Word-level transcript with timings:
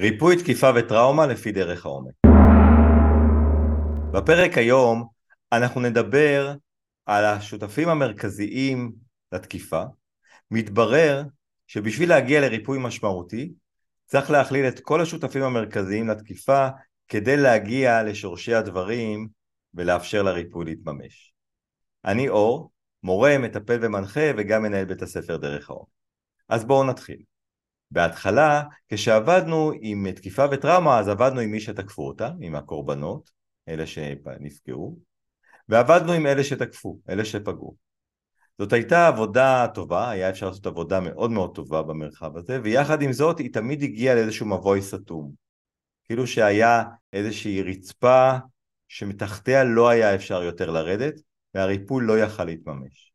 ריפוי 0.00 0.42
תקיפה 0.42 0.70
וטראומה 0.76 1.26
לפי 1.26 1.52
דרך 1.52 1.86
העומק. 1.86 2.14
בפרק 4.12 4.58
היום 4.58 5.08
אנחנו 5.52 5.80
נדבר 5.80 6.54
על 7.06 7.24
השותפים 7.24 7.88
המרכזיים 7.88 8.92
לתקיפה. 9.32 9.82
מתברר 10.50 11.22
שבשביל 11.66 12.08
להגיע 12.08 12.40
לריפוי 12.40 12.78
משמעותי 12.80 13.52
צריך 14.06 14.30
להכליל 14.30 14.68
את 14.68 14.80
כל 14.80 15.00
השותפים 15.00 15.42
המרכזיים 15.42 16.08
לתקיפה 16.08 16.68
כדי 17.08 17.36
להגיע 17.36 18.02
לשורשי 18.02 18.54
הדברים 18.54 19.28
ולאפשר 19.74 20.22
לריפוי 20.22 20.64
להתממש. 20.64 21.34
אני 22.04 22.28
אור, 22.28 22.70
מורה, 23.02 23.38
מטפל 23.38 23.78
ומנחה 23.82 24.30
וגם 24.36 24.62
מנהל 24.62 24.84
בית 24.84 25.02
הספר 25.02 25.36
דרך 25.36 25.70
העומק. 25.70 25.88
אז 26.48 26.64
בואו 26.64 26.84
נתחיל. 26.84 27.22
בהתחלה, 27.90 28.62
כשעבדנו 28.88 29.72
עם 29.80 30.10
תקיפה 30.10 30.44
וטראומה, 30.50 30.98
אז 30.98 31.08
עבדנו 31.08 31.40
עם 31.40 31.50
מי 31.50 31.60
שתקפו 31.60 32.06
אותה, 32.06 32.30
עם 32.40 32.54
הקורבנות, 32.54 33.30
אלה 33.68 33.86
שנפגעו, 33.86 34.98
ועבדנו 35.68 36.12
עם 36.12 36.26
אלה 36.26 36.44
שתקפו, 36.44 36.98
אלה 37.08 37.24
שפגעו. 37.24 37.76
זאת 38.58 38.72
הייתה 38.72 39.08
עבודה 39.08 39.66
טובה, 39.74 40.10
היה 40.10 40.30
אפשר 40.30 40.46
לעשות 40.46 40.66
עבודה 40.66 41.00
מאוד 41.00 41.30
מאוד 41.30 41.54
טובה 41.54 41.82
במרחב 41.82 42.36
הזה, 42.36 42.60
ויחד 42.62 43.02
עם 43.02 43.12
זאת 43.12 43.38
היא 43.38 43.52
תמיד 43.52 43.82
הגיעה 43.82 44.14
לאיזשהו 44.14 44.46
מבוי 44.46 44.82
סתום. 44.82 45.32
כאילו 46.04 46.26
שהיה 46.26 46.82
איזושהי 47.12 47.62
רצפה 47.62 48.32
שמתחתיה 48.88 49.64
לא 49.64 49.88
היה 49.88 50.14
אפשר 50.14 50.42
יותר 50.42 50.70
לרדת, 50.70 51.14
והריפוי 51.54 52.06
לא 52.06 52.18
יכל 52.18 52.44
להתממש. 52.44 53.12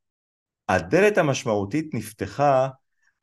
הדלת 0.69 1.17
המשמעותית 1.17 1.93
נפתחה 1.93 2.69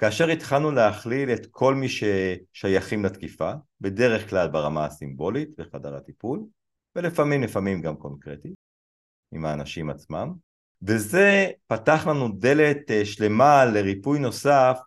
כאשר 0.00 0.28
התחלנו 0.28 0.70
להכליל 0.70 1.30
את 1.30 1.46
כל 1.50 1.74
מי 1.74 1.86
ששייכים 1.88 3.04
לתקיפה, 3.04 3.52
בדרך 3.80 4.30
כלל 4.30 4.48
ברמה 4.48 4.84
הסימבולית 4.84 5.48
בחדר 5.58 5.96
הטיפול, 5.96 6.40
ולפעמים 6.96 7.42
לפעמים 7.42 7.80
גם 7.80 7.96
קונקרטית, 7.96 8.54
עם 9.32 9.44
האנשים 9.44 9.90
עצמם, 9.90 10.32
וזה 10.82 11.46
פתח 11.66 12.06
לנו 12.06 12.28
דלת 12.28 12.90
אה, 12.90 13.04
שלמה 13.04 13.64
לריפוי 13.64 14.18
נוסף 14.18 14.78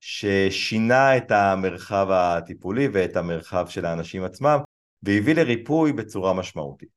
ששינה 0.00 1.16
את 1.16 1.30
המרחב 1.30 2.06
הטיפולי 2.10 2.88
ואת 2.92 3.16
המרחב 3.16 3.68
של 3.68 3.84
האנשים 3.84 4.24
עצמם 4.24 4.58
והביא 5.02 5.34
לריפוי 5.34 5.92
בצורה 5.92 6.32
משמעותית. 6.32 6.88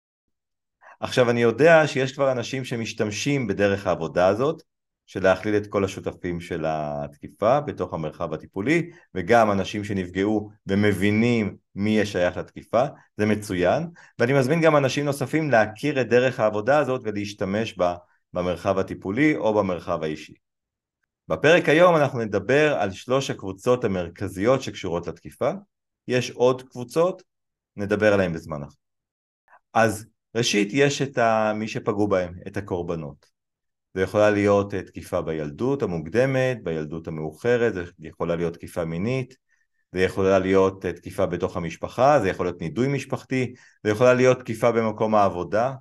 עכשיו 0.99 1.29
אני 1.29 1.41
יודע 1.41 1.87
שיש 1.87 2.13
כבר 2.13 2.31
אנשים 2.31 2.65
שמשתמשים 2.65 3.47
בדרך 3.47 3.87
העבודה 3.87 4.27
הזאת 4.27 4.63
של 5.05 5.23
להכליל 5.23 5.57
את 5.57 5.67
כל 5.67 5.83
השותפים 5.83 6.41
של 6.41 6.65
התקיפה 6.67 7.61
בתוך 7.61 7.93
המרחב 7.93 8.33
הטיפולי 8.33 8.89
וגם 9.15 9.51
אנשים 9.51 9.83
שנפגעו 9.83 10.49
ומבינים 10.67 11.55
מי 11.75 11.89
יהיה 11.89 12.05
שייך 12.05 12.37
לתקיפה, 12.37 12.83
זה 13.17 13.25
מצוין 13.25 13.87
ואני 14.19 14.33
מזמין 14.33 14.61
גם 14.61 14.75
אנשים 14.75 15.05
נוספים 15.05 15.51
להכיר 15.51 16.01
את 16.01 16.09
דרך 16.09 16.39
העבודה 16.39 16.79
הזאת 16.79 17.01
ולהשתמש 17.03 17.77
בה 17.77 17.95
במרחב 18.33 18.77
הטיפולי 18.77 19.35
או 19.35 19.53
במרחב 19.53 20.03
האישי. 20.03 20.33
בפרק 21.27 21.69
היום 21.69 21.95
אנחנו 21.95 22.19
נדבר 22.19 22.77
על 22.79 22.91
שלוש 22.91 23.29
הקבוצות 23.29 23.83
המרכזיות 23.83 24.61
שקשורות 24.61 25.07
לתקיפה, 25.07 25.51
יש 26.07 26.31
עוד 26.31 26.69
קבוצות, 26.69 27.23
נדבר 27.75 28.13
עליהן 28.13 28.33
בזמן 28.33 28.63
אחר. 28.63 28.75
אז 29.73 30.05
ראשית 30.35 30.69
יש 30.71 31.01
את 31.01 31.17
מי 31.55 31.67
שפגעו 31.67 32.07
בהם, 32.07 32.33
את 32.47 32.57
הקורבנות. 32.57 33.32
זה 33.93 34.01
יכולה 34.01 34.29
להיות 34.29 34.75
תקיפה 34.75 35.21
בילדות 35.21 35.83
המוקדמת, 35.83 36.63
בילדות 36.63 37.07
המאוחרת, 37.07 37.73
זה 37.73 37.83
יכולה 37.99 38.35
להיות 38.35 38.53
תקיפה 38.53 38.85
מינית, 38.85 39.35
זה 39.93 40.01
יכולה 40.01 40.39
להיות 40.39 40.85
תקיפה 40.85 41.25
בתוך 41.25 41.57
המשפחה, 41.57 42.19
זה 42.19 42.29
יכול 42.29 42.45
להיות 42.45 42.61
נידוי 42.61 42.87
משפחתי, 42.87 43.53
זה 43.83 43.89
יכולה 43.89 44.13
להיות 44.13 44.39
תקיפה 44.39 44.71
במקום 44.71 45.15
העבודה, 45.15 45.73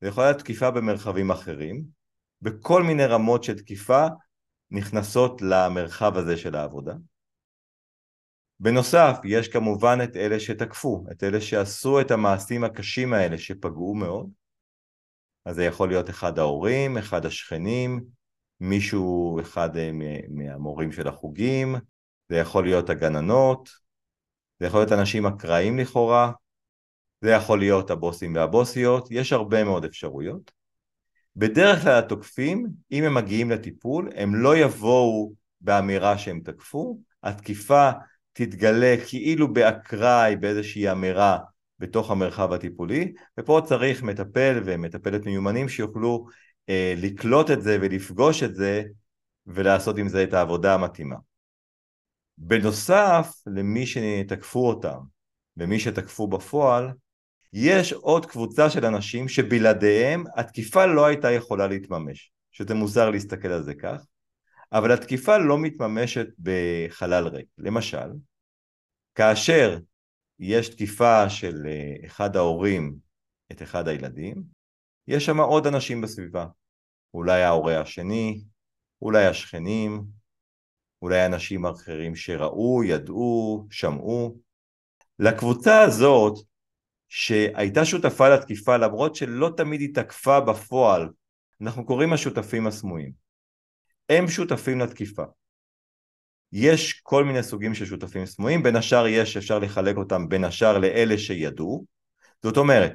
זה 0.00 0.08
יכולה 0.08 0.26
להיות 0.26 0.38
תקיפה 0.38 0.70
במרחבים 0.70 1.30
אחרים, 1.30 1.84
בכל 2.42 2.82
מיני 2.82 3.06
רמות 3.06 3.44
של 3.44 3.58
תקיפה 3.58 4.06
נכנסות 4.70 5.42
למרחב 5.42 6.16
הזה 6.16 6.36
של 6.36 6.54
העבודה. 6.54 6.94
בנוסף, 8.60 9.18
יש 9.24 9.48
כמובן 9.48 9.98
את 10.04 10.16
אלה 10.16 10.40
שתקפו, 10.40 11.04
את 11.12 11.24
אלה 11.24 11.40
שעשו 11.40 12.00
את 12.00 12.10
המעשים 12.10 12.64
הקשים 12.64 13.12
האלה 13.12 13.38
שפגעו 13.38 13.94
מאוד, 13.94 14.30
אז 15.44 15.56
זה 15.56 15.64
יכול 15.64 15.88
להיות 15.88 16.10
אחד 16.10 16.38
ההורים, 16.38 16.98
אחד 16.98 17.26
השכנים, 17.26 18.04
מישהו, 18.60 19.40
אחד 19.40 19.76
אה, 19.76 19.90
מהמורים 20.28 20.92
של 20.92 21.08
החוגים, 21.08 21.74
זה 22.28 22.36
יכול 22.36 22.64
להיות 22.64 22.90
הגננות, 22.90 23.70
זה 24.60 24.66
יכול 24.66 24.80
להיות 24.80 24.92
אנשים 24.92 25.26
אקראיים 25.26 25.78
לכאורה, 25.78 26.32
זה 27.20 27.30
יכול 27.30 27.58
להיות 27.58 27.90
הבוסים 27.90 28.34
והבוסיות, 28.34 29.08
יש 29.10 29.32
הרבה 29.32 29.64
מאוד 29.64 29.84
אפשרויות. 29.84 30.52
בדרך 31.36 31.82
כלל 31.82 31.98
התוקפים, 31.98 32.66
אם 32.92 33.04
הם 33.04 33.14
מגיעים 33.14 33.50
לטיפול, 33.50 34.10
הם 34.14 34.34
לא 34.34 34.56
יבואו 34.56 35.32
באמירה 35.60 36.18
שהם 36.18 36.40
תקפו, 36.44 37.00
התקיפה 37.22 37.90
תתגלה 38.32 38.94
כאילו 39.08 39.52
באקראי, 39.52 40.36
באיזושהי 40.36 40.90
אמירה 40.90 41.38
בתוך 41.78 42.10
המרחב 42.10 42.52
הטיפולי, 42.52 43.12
ופה 43.38 43.60
צריך 43.64 44.02
מטפל 44.02 44.62
ומטפלת 44.64 45.26
מיומנים 45.26 45.68
שיוכלו 45.68 46.26
אה, 46.68 46.94
לקלוט 46.96 47.50
את 47.50 47.62
זה 47.62 47.78
ולפגוש 47.80 48.42
את 48.42 48.54
זה 48.54 48.82
ולעשות 49.46 49.98
עם 49.98 50.08
זה 50.08 50.24
את 50.24 50.34
העבודה 50.34 50.74
המתאימה. 50.74 51.16
בנוסף 52.38 53.34
למי 53.46 53.86
שתקפו 53.86 54.68
אותם 54.68 54.98
ומי 55.56 55.80
שתקפו 55.80 56.26
בפועל, 56.26 56.90
יש 57.52 57.92
עוד 57.92 58.26
קבוצה 58.26 58.70
של 58.70 58.86
אנשים 58.86 59.28
שבלעדיהם 59.28 60.24
התקיפה 60.36 60.86
לא 60.86 61.06
הייתה 61.06 61.30
יכולה 61.30 61.66
להתממש, 61.66 62.32
שזה 62.52 62.74
מוזר 62.74 63.10
להסתכל 63.10 63.48
על 63.48 63.62
זה 63.62 63.74
כך, 63.74 64.04
אבל 64.72 64.92
התקיפה 64.92 65.38
לא 65.38 65.58
מתממשת 65.58 66.26
בחלל 66.38 67.26
ריק. 67.26 67.46
למשל, 67.58 68.08
כאשר 69.14 69.78
יש 70.38 70.68
תקיפה 70.68 71.30
של 71.30 71.66
אה, 71.66 72.06
אחד 72.06 72.36
ההורים 72.36 72.96
את 73.52 73.62
אחד 73.62 73.88
הילדים, 73.88 74.42
יש 75.08 75.26
שם 75.26 75.40
עוד 75.40 75.66
אנשים 75.66 76.00
בסביבה. 76.00 76.46
אולי 77.14 77.42
ההורה 77.42 77.80
השני, 77.80 78.44
אולי 79.02 79.26
השכנים, 79.26 80.04
אולי 81.02 81.26
אנשים 81.26 81.66
אחרים 81.66 82.16
שראו, 82.16 82.84
ידעו, 82.84 83.66
שמעו. 83.70 84.38
לקבוצה 85.18 85.82
הזאת 85.82 86.34
שהייתה 87.08 87.84
שותפה 87.84 88.28
לתקיפה 88.28 88.76
למרות 88.76 89.14
שלא 89.14 89.50
תמיד 89.56 89.80
היא 89.80 89.94
תקפה 89.94 90.40
בפועל, 90.40 91.08
אנחנו 91.60 91.86
קוראים 91.86 92.12
השותפים 92.12 92.66
הסמויים. 92.66 93.12
הם 94.08 94.28
שותפים 94.28 94.80
לתקיפה. 94.80 95.24
יש 96.56 96.92
כל 97.02 97.24
מיני 97.24 97.42
סוגים 97.42 97.74
של 97.74 97.86
שותפים 97.86 98.26
סמויים, 98.26 98.62
בין 98.62 98.76
השאר 98.76 99.06
יש, 99.06 99.36
אפשר 99.36 99.58
לחלק 99.58 99.96
אותם 99.96 100.28
בין 100.28 100.44
השאר 100.44 100.78
לאלה 100.78 101.18
שידעו, 101.18 101.84
זאת 102.42 102.56
אומרת, 102.56 102.92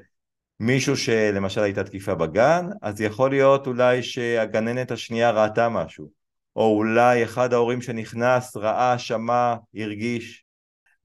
מישהו 0.60 0.98
שלמשל 0.98 1.62
הייתה 1.62 1.84
תקיפה 1.84 2.16
בגן, 2.16 2.66
אז 2.82 3.02
יכול 3.02 3.30
להיות 3.30 3.68
אולי 3.68 4.04
שהגננת 4.04 4.92
השנייה 4.92 5.32
ראתה 5.32 5.70
משהו, 5.70 6.10
או 6.56 6.78
אולי 6.78 7.24
אחד 7.24 7.54
ההורים 7.54 7.82
שנכנס 7.82 8.58
ראה, 8.58 8.98
שמע, 9.00 9.56
הרגיש, 9.76 10.44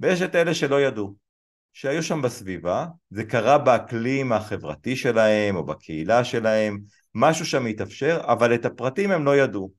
ויש 0.01 0.23
את 0.23 0.35
אלה 0.35 0.55
שלא 0.55 0.81
ידעו. 0.81 1.15
שהיו 1.73 2.03
שם 2.03 2.23
בסביבה, 2.23 2.87
זה 3.11 3.25
קרה 3.25 3.59
באקלים 3.59 4.33
החברתי 4.33 4.97
שלהם 4.97 5.57
או 5.57 5.67
בקהילה 5.67 6.25
שלהם, 6.25 6.79
משהו 7.15 7.47
שם 7.47 7.67
התאפשר, 7.67 8.21
אבל 8.25 8.55
את 8.55 8.65
הפרטים 8.65 9.11
הם 9.11 9.25
לא 9.25 9.37
ידעו. 9.37 9.71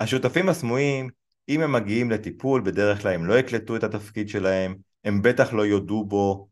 השותפים 0.00 0.48
הסמויים, 0.48 1.10
אם 1.48 1.60
הם 1.60 1.72
מגיעים 1.72 2.10
לטיפול, 2.10 2.60
בדרך 2.60 3.02
כלל 3.02 3.14
הם 3.14 3.26
לא 3.26 3.38
יקלטו 3.38 3.76
את 3.76 3.84
התפקיד 3.84 4.28
שלהם, 4.28 4.76
הם 5.04 5.22
בטח 5.22 5.52
לא 5.52 5.66
יודו 5.66 6.04
בו, 6.04 6.48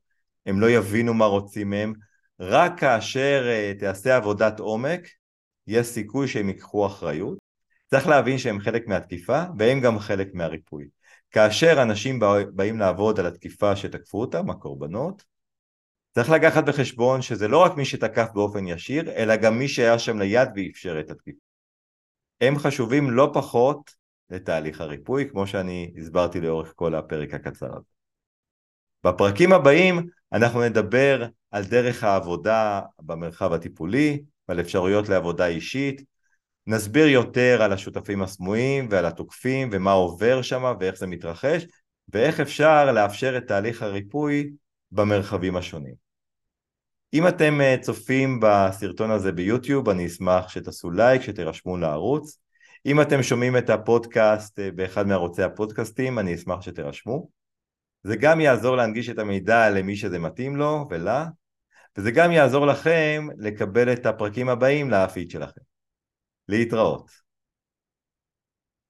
הם 0.47 0.61
לא 0.61 0.71
יבינו 0.71 1.15
מה 1.15 1.27
רוצים 1.27 1.71
מהם, 1.71 1.93
רק 2.41 2.81
כאשר 2.81 3.47
uh, 3.47 3.81
תעשה 3.81 4.17
עבודת 4.17 4.61
עומק, 4.61 5.01
יש 5.67 5.87
סיכוי 5.87 6.29
שהם 6.29 6.49
ייקחו 6.49 6.87
אחריות. 6.87 7.39
צריך 7.91 8.07
להבין 8.07 8.39
שהם 8.39 8.61
חלק 8.61 8.87
מהתקיפה 8.87 9.43
והם 9.59 9.81
גם 9.81 9.99
חלק 9.99 10.29
מהריפוי. 10.35 10.89
כאשר 11.31 11.83
אנשים 11.83 12.21
באים 12.53 12.79
לעבוד 12.79 13.21
על 13.21 13.27
התקיפה 13.27 13.77
שתקפו 13.77 14.21
אותם, 14.21 14.51
הקורבנות, 14.51 15.25
צריך 16.15 16.31
לקחת 16.31 16.65
בחשבון 16.65 17.23
שזה 17.23 17.49
לא 17.49 17.59
רק 17.59 17.77
מי 17.77 17.85
שתקף 17.85 18.29
באופן 18.35 18.67
ישיר, 18.67 19.11
אלא 19.11 19.37
גם 19.37 19.59
מי 19.59 19.69
שהיה 19.69 19.99
שם 19.99 20.19
ליד 20.19 20.49
ואפשר 20.57 21.01
את 21.01 21.11
התקיפה. 21.11 21.39
הם 22.41 22.59
חשובים 22.59 23.11
לא 23.11 23.31
פחות 23.35 23.91
לתהליך 24.31 24.81
הריפוי, 24.81 25.29
כמו 25.31 25.47
שאני 25.47 25.95
הסברתי 25.99 26.41
לאורך 26.41 26.73
כל 26.77 26.95
הפרק 26.95 27.35
הקצר 27.35 27.67
הזה. 27.67 27.95
בפרקים 29.05 29.53
הבאים 29.53 30.07
אנחנו 30.33 30.63
נדבר 30.63 31.27
על 31.51 31.65
דרך 31.65 32.05
העבודה 32.05 32.81
במרחב 32.99 33.53
הטיפולי, 33.53 34.23
ועל 34.49 34.61
אפשרויות 34.61 35.09
לעבודה 35.09 35.47
אישית, 35.47 36.03
נסביר 36.67 37.07
יותר 37.07 37.63
על 37.63 37.73
השותפים 37.73 38.23
הסמויים 38.23 38.89
ועל 38.91 39.07
התוקפים 39.07 39.71
ומה 39.73 39.93
עובר 39.93 40.43
שם 40.43 40.75
ואיך 40.81 40.97
זה 40.97 41.07
מתרחש 41.07 41.67
ואיך 42.09 42.41
אפשר 42.41 42.93
לאפשר 42.93 43.37
את 43.37 43.47
תהליך 43.47 43.83
הריפוי 43.83 44.51
במרחבים 44.93 45.57
השונים. 45.57 45.95
אם 47.15 47.29
אתם 47.29 47.61
אה, 47.61 47.77
צופים 47.81 48.41
בסרטון 48.43 49.11
הזה 49.11 49.33
ביוטיוב, 49.33 49.89
אני 49.89 50.07
אשמח 50.07 50.49
שתעשו 50.49 50.91
לייק, 50.91 51.23
שתירשמו 51.23 51.77
לערוץ. 51.77 52.39
אם 52.87 53.01
אתם 53.01 53.23
שומעים 53.23 53.57
את 53.57 53.71
הפודקאסט 53.71 54.59
אה, 54.59 54.71
באחד 54.71 55.07
מערוצי 55.07 55.43
הפודקאסטים, 55.43 56.19
אני 56.19 56.35
אשמח 56.35 56.61
שתירשמו. 56.61 57.29
זה 58.03 58.17
גם 58.17 58.41
יעזור 58.41 58.77
להנגיש 58.77 59.09
את 59.09 59.19
המידע 59.19 59.71
למי 59.71 59.97
שזה 59.97 60.19
מתאים 60.19 60.57
לו 60.57 60.87
ולה, 60.91 61.27
וזה 61.97 62.11
גם 62.11 62.33
יעזור 62.33 62.67
לכם 62.67 63.27
לקבל 63.39 63.93
את 63.93 64.07
הפרקים 64.07 64.49
הבאים 64.49 64.91
לאפיד 64.91 65.31
שלכם. 65.31 65.61
להתראות. 66.49 67.24